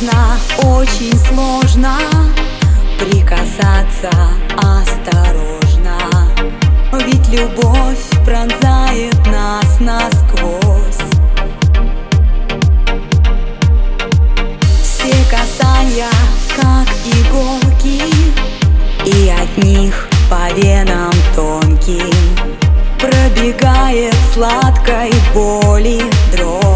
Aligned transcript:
невозможно, 0.00 0.38
очень 0.58 1.18
сложно 1.18 1.98
Прикасаться 2.98 4.10
осторожно. 4.56 5.98
Ведь 7.06 7.28
любовь 7.28 7.98
пронзает 8.24 9.16
нас 9.26 9.80
насквозь. 9.80 10.98
Все 14.82 15.14
касания, 15.30 16.10
как 16.56 16.88
иголки 17.06 18.02
И 19.06 19.30
от 19.30 19.64
них 19.64 20.08
по 20.28 20.52
венам 20.54 21.12
тонким 21.34 22.14
Пробегает 22.98 24.14
сладкой 24.34 25.12
боли 25.32 26.02
дрожь 26.36 26.69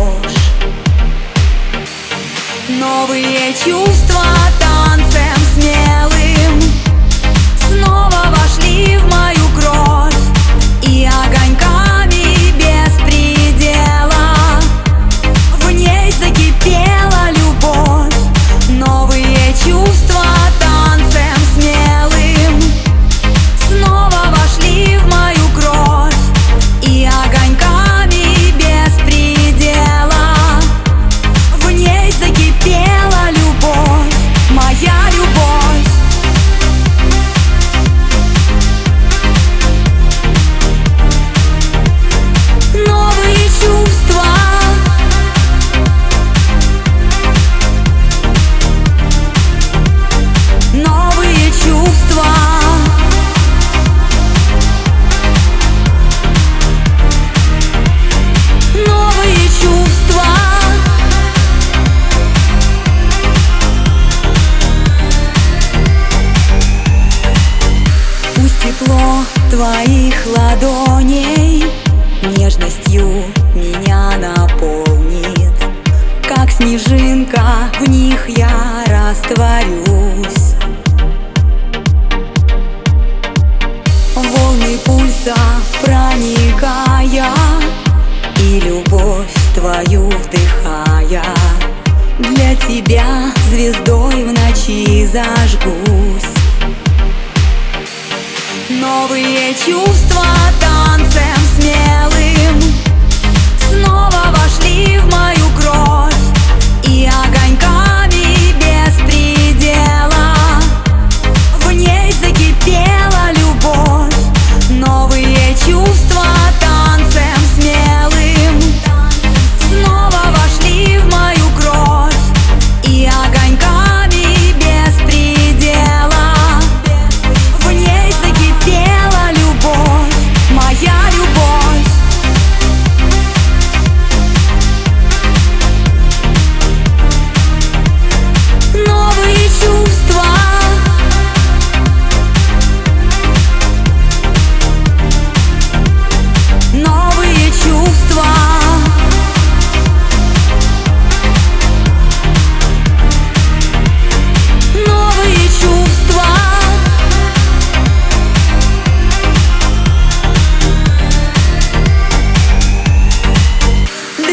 Новые 2.69 3.53
чувства 3.53 4.25
танцем 4.59 5.24
ладоней. 70.65 71.65
Нежностью 72.37 73.07
меня 73.55 74.13
наполнит. 74.19 75.53
Как 76.27 76.51
снежинка 76.51 77.71
в 77.79 77.89
них 77.89 78.29
я 78.29 78.85
растворюсь. 78.87 80.55
Волны 84.15 84.79
пульса 84.85 85.37
проникая 85.83 87.31
И 88.39 88.61
любовь 88.61 89.35
твою 89.55 90.09
вдыхая. 90.09 91.25
Для 92.19 92.55
тебя 92.57 93.33
звездой 93.51 94.25
в 94.25 94.33
ночи 94.33 95.07
зажгусь 95.07 96.34
Новые 98.95 99.55
чувства 99.55 100.25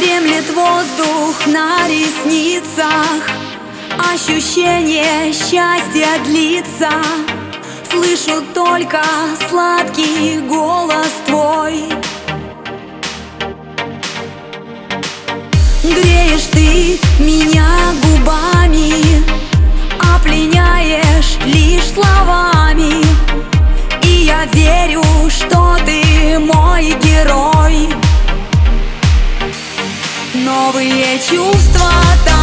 Дремлет 0.01 0.49
воздух 0.55 1.45
на 1.45 1.87
ресницах. 1.87 3.21
Ощущение 4.11 5.31
счастья 5.31 6.07
длится. 6.25 6.89
Слышу 7.87 8.41
только 8.51 9.03
сладкий 9.47 10.39
голос 10.39 11.11
твой. 11.27 11.83
Греешь 15.83 16.47
ты 16.51 16.99
меня 17.19 17.69
губами 18.01 19.10
новые 30.51 31.19
чувства 31.19 31.89
там. 32.25 32.40